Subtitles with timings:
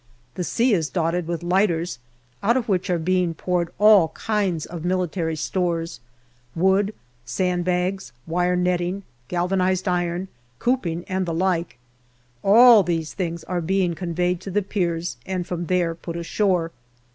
[0.33, 1.99] The sea is dotted with lighters,
[2.41, 5.99] out of which are being poured all kinds of military stores
[6.55, 10.27] wood, sand bags, wire netting, galvanized iron,
[10.57, 11.77] cooping, and the like;
[12.43, 16.71] all these things are being conveyed to the piers and from there put ashore.